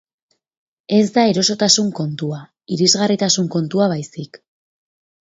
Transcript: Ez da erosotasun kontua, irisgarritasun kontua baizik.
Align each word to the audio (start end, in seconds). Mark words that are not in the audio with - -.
Ez 0.99 1.13
da 1.17 1.25
erosotasun 1.33 1.91
kontua, 1.99 2.39
irisgarritasun 2.77 3.51
kontua 3.57 3.89
baizik. 3.93 4.41